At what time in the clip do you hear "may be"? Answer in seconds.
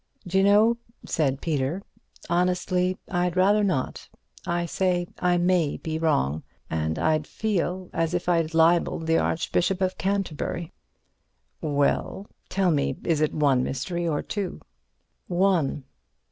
5.37-5.99